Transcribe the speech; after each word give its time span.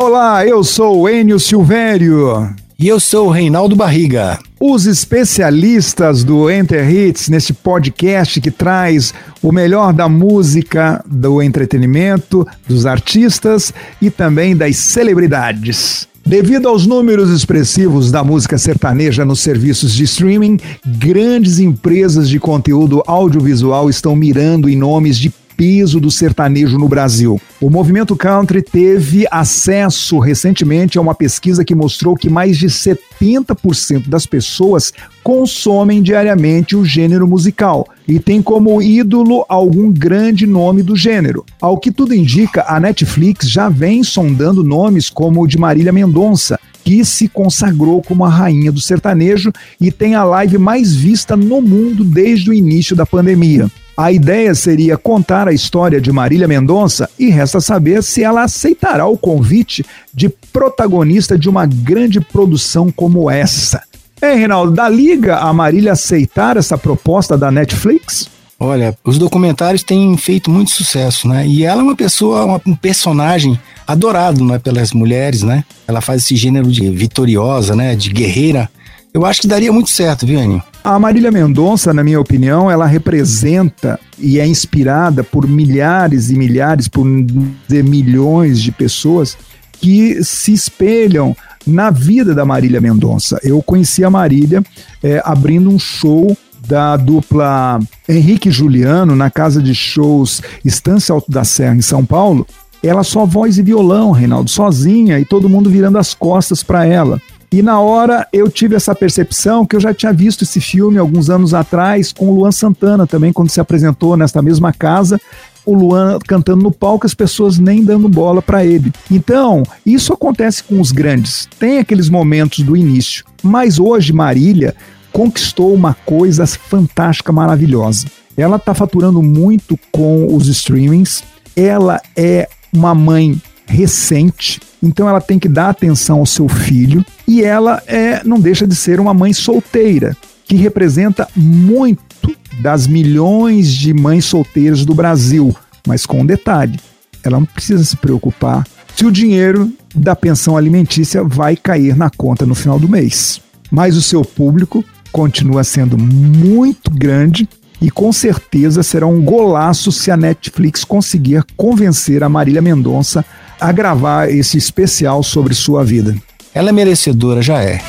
Olá, 0.00 0.46
eu 0.46 0.62
sou 0.62 1.00
o 1.00 1.08
Enio 1.08 1.40
Silvério. 1.40 2.54
E 2.78 2.86
eu 2.86 3.00
sou 3.00 3.26
o 3.26 3.30
Reinaldo 3.32 3.74
Barriga. 3.74 4.38
Os 4.60 4.86
especialistas 4.86 6.22
do 6.22 6.48
Enter 6.48 6.88
Hits, 6.88 7.28
neste 7.28 7.52
podcast 7.52 8.40
que 8.40 8.52
traz 8.52 9.12
o 9.42 9.50
melhor 9.50 9.92
da 9.92 10.08
música, 10.08 11.04
do 11.04 11.42
entretenimento, 11.42 12.46
dos 12.68 12.86
artistas 12.86 13.74
e 14.00 14.08
também 14.08 14.56
das 14.56 14.76
celebridades. 14.76 16.06
Devido 16.24 16.68
aos 16.68 16.86
números 16.86 17.30
expressivos 17.30 18.12
da 18.12 18.22
música 18.22 18.56
sertaneja 18.56 19.24
nos 19.24 19.40
serviços 19.40 19.92
de 19.92 20.04
streaming, 20.04 20.60
grandes 20.86 21.58
empresas 21.58 22.28
de 22.28 22.38
conteúdo 22.38 23.02
audiovisual 23.04 23.90
estão 23.90 24.14
mirando 24.14 24.68
em 24.68 24.76
nomes 24.76 25.18
de 25.18 25.32
peso 25.58 25.98
do 25.98 26.08
sertanejo 26.08 26.78
no 26.78 26.88
Brasil. 26.88 27.40
O 27.60 27.68
movimento 27.68 28.14
country 28.14 28.62
teve 28.62 29.26
acesso 29.28 30.20
recentemente 30.20 30.96
a 30.96 31.00
uma 31.00 31.16
pesquisa 31.16 31.64
que 31.64 31.74
mostrou 31.74 32.14
que 32.14 32.30
mais 32.30 32.56
de 32.56 32.68
70% 32.68 34.08
das 34.08 34.24
pessoas 34.24 34.92
consomem 35.20 36.00
diariamente 36.00 36.76
o 36.76 36.84
gênero 36.84 37.26
musical 37.26 37.88
e 38.06 38.20
tem 38.20 38.40
como 38.40 38.80
ídolo 38.80 39.44
algum 39.48 39.90
grande 39.90 40.46
nome 40.46 40.80
do 40.80 40.94
gênero. 40.94 41.44
Ao 41.60 41.76
que 41.76 41.90
tudo 41.90 42.14
indica, 42.14 42.64
a 42.68 42.78
Netflix 42.78 43.50
já 43.50 43.68
vem 43.68 44.04
sondando 44.04 44.62
nomes 44.62 45.10
como 45.10 45.42
o 45.42 45.46
de 45.46 45.58
Marília 45.58 45.92
Mendonça, 45.92 46.56
que 46.84 47.04
se 47.04 47.26
consagrou 47.26 48.00
como 48.00 48.24
a 48.24 48.28
rainha 48.28 48.70
do 48.70 48.80
sertanejo 48.80 49.52
e 49.80 49.90
tem 49.90 50.14
a 50.14 50.22
live 50.22 50.56
mais 50.56 50.94
vista 50.94 51.36
no 51.36 51.60
mundo 51.60 52.04
desde 52.04 52.48
o 52.48 52.54
início 52.54 52.94
da 52.94 53.04
pandemia. 53.04 53.68
A 53.98 54.12
ideia 54.12 54.54
seria 54.54 54.96
contar 54.96 55.48
a 55.48 55.52
história 55.52 56.00
de 56.00 56.12
Marília 56.12 56.46
Mendonça 56.46 57.10
e 57.18 57.30
resta 57.30 57.60
saber 57.60 58.00
se 58.04 58.22
ela 58.22 58.44
aceitará 58.44 59.04
o 59.08 59.18
convite 59.18 59.84
de 60.14 60.28
protagonista 60.28 61.36
de 61.36 61.48
uma 61.48 61.66
grande 61.66 62.20
produção 62.20 62.92
como 62.92 63.28
essa. 63.28 63.82
É, 64.22 64.34
Reinaldo, 64.34 64.70
da 64.70 64.88
liga 64.88 65.38
a 65.38 65.52
Marília 65.52 65.94
aceitar 65.94 66.56
essa 66.56 66.78
proposta 66.78 67.36
da 67.36 67.50
Netflix? 67.50 68.30
Olha, 68.60 68.96
os 69.04 69.18
documentários 69.18 69.82
têm 69.82 70.16
feito 70.16 70.48
muito 70.48 70.70
sucesso, 70.70 71.26
né? 71.26 71.44
E 71.44 71.64
ela 71.64 71.80
é 71.80 71.84
uma 71.84 71.96
pessoa, 71.96 72.44
uma, 72.44 72.60
um 72.64 72.76
personagem 72.76 73.58
adorado, 73.84 74.44
né, 74.44 74.60
pelas 74.60 74.92
mulheres, 74.92 75.42
né? 75.42 75.64
Ela 75.88 76.00
faz 76.00 76.22
esse 76.22 76.36
gênero 76.36 76.70
de 76.70 76.88
vitoriosa, 76.88 77.74
né, 77.74 77.96
de 77.96 78.10
guerreira. 78.10 78.70
Eu 79.12 79.24
acho 79.24 79.40
que 79.40 79.48
daria 79.48 79.72
muito 79.72 79.90
certo, 79.90 80.26
viu, 80.26 80.38
Aninho? 80.38 80.62
A 80.84 80.98
Marília 80.98 81.30
Mendonça, 81.30 81.92
na 81.92 82.04
minha 82.04 82.20
opinião, 82.20 82.70
ela 82.70 82.86
representa 82.86 83.98
e 84.18 84.38
é 84.38 84.46
inspirada 84.46 85.24
por 85.24 85.46
milhares 85.46 86.30
e 86.30 86.36
milhares, 86.36 86.88
por 86.88 87.04
milhões 87.04 88.60
de 88.60 88.72
pessoas 88.72 89.36
que 89.72 90.22
se 90.22 90.52
espelham 90.52 91.36
na 91.66 91.90
vida 91.90 92.34
da 92.34 92.44
Marília 92.44 92.80
Mendonça. 92.80 93.38
Eu 93.42 93.62
conheci 93.62 94.04
a 94.04 94.10
Marília 94.10 94.62
é, 95.02 95.20
abrindo 95.24 95.70
um 95.70 95.78
show 95.78 96.36
da 96.66 96.96
dupla 96.96 97.78
Henrique 98.08 98.50
Juliano 98.50 99.16
na 99.16 99.30
casa 99.30 99.62
de 99.62 99.74
shows 99.74 100.42
Estância 100.64 101.12
Alto 101.12 101.30
da 101.30 101.44
Serra, 101.44 101.76
em 101.76 101.82
São 101.82 102.04
Paulo. 102.04 102.46
Ela 102.82 103.02
só 103.02 103.26
voz 103.26 103.58
e 103.58 103.62
violão, 103.62 104.12
Reinaldo, 104.12 104.50
sozinha 104.50 105.18
e 105.18 105.24
todo 105.24 105.48
mundo 105.48 105.70
virando 105.70 105.98
as 105.98 106.14
costas 106.14 106.62
para 106.62 106.86
ela. 106.86 107.20
E 107.50 107.62
na 107.62 107.80
hora 107.80 108.26
eu 108.32 108.50
tive 108.50 108.76
essa 108.76 108.94
percepção 108.94 109.64
que 109.64 109.74
eu 109.74 109.80
já 109.80 109.94
tinha 109.94 110.12
visto 110.12 110.42
esse 110.42 110.60
filme 110.60 110.98
alguns 110.98 111.30
anos 111.30 111.54
atrás 111.54 112.12
com 112.12 112.28
o 112.28 112.34
Luan 112.34 112.52
Santana 112.52 113.06
também, 113.06 113.32
quando 113.32 113.48
se 113.48 113.60
apresentou 113.60 114.16
nesta 114.16 114.42
mesma 114.42 114.72
casa. 114.72 115.18
O 115.64 115.74
Luan 115.74 116.18
cantando 116.26 116.62
no 116.62 116.72
palco, 116.72 117.06
as 117.06 117.14
pessoas 117.14 117.58
nem 117.58 117.84
dando 117.84 118.08
bola 118.08 118.40
para 118.40 118.64
ele. 118.64 118.92
Então, 119.10 119.62
isso 119.84 120.12
acontece 120.12 120.62
com 120.62 120.80
os 120.80 120.92
grandes. 120.92 121.48
Tem 121.58 121.78
aqueles 121.78 122.08
momentos 122.08 122.60
do 122.60 122.76
início. 122.76 123.24
Mas 123.42 123.78
hoje, 123.78 124.12
Marília 124.12 124.74
conquistou 125.12 125.74
uma 125.74 125.94
coisa 126.06 126.46
fantástica, 126.46 127.32
maravilhosa. 127.32 128.06
Ela 128.36 128.56
está 128.56 128.72
faturando 128.72 129.22
muito 129.22 129.78
com 129.90 130.34
os 130.34 130.48
streamings. 130.48 131.24
Ela 131.56 132.00
é 132.16 132.48
uma 132.72 132.94
mãe 132.94 133.40
recente, 133.66 134.60
então 134.82 135.08
ela 135.08 135.20
tem 135.20 135.38
que 135.38 135.48
dar 135.48 135.70
atenção 135.70 136.18
ao 136.20 136.26
seu 136.26 136.48
filho 136.48 137.04
e 137.26 137.42
ela 137.42 137.82
é 137.86 138.22
não 138.24 138.38
deixa 138.38 138.66
de 138.66 138.74
ser 138.74 139.00
uma 139.00 139.12
mãe 139.12 139.32
solteira, 139.32 140.16
que 140.44 140.56
representa 140.56 141.28
muito 141.36 142.34
das 142.60 142.86
milhões 142.86 143.72
de 143.72 143.92
mães 143.94 144.24
solteiras 144.24 144.84
do 144.84 144.94
Brasil, 144.94 145.54
mas 145.86 146.06
com 146.06 146.20
um 146.20 146.26
detalhe, 146.26 146.78
ela 147.22 147.38
não 147.38 147.46
precisa 147.46 147.84
se 147.84 147.96
preocupar 147.96 148.66
se 148.96 149.04
o 149.04 149.12
dinheiro 149.12 149.72
da 149.94 150.16
pensão 150.16 150.56
alimentícia 150.56 151.22
vai 151.22 151.56
cair 151.56 151.96
na 151.96 152.10
conta 152.10 152.44
no 152.44 152.54
final 152.54 152.78
do 152.78 152.88
mês. 152.88 153.40
Mas 153.70 153.96
o 153.96 154.02
seu 154.02 154.24
público 154.24 154.84
continua 155.12 155.62
sendo 155.62 155.96
muito 155.96 156.90
grande 156.90 157.48
e 157.80 157.90
com 157.90 158.12
certeza 158.12 158.82
será 158.82 159.06
um 159.06 159.22
golaço 159.22 159.92
se 159.92 160.10
a 160.10 160.16
Netflix 160.16 160.84
conseguir 160.84 161.44
convencer 161.56 162.24
a 162.24 162.28
Marília 162.28 162.60
Mendonça 162.60 163.24
a 163.60 163.72
gravar 163.72 164.30
esse 164.30 164.56
especial 164.56 165.22
sobre 165.22 165.54
sua 165.54 165.84
vida. 165.84 166.14
Ela 166.54 166.70
é 166.70 166.72
merecedora, 166.72 167.42
já 167.42 167.62
é. 167.62 167.80